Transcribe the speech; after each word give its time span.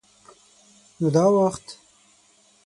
_نو 0.99 1.07
دا 1.15 1.25
وخت؟ 1.35 1.65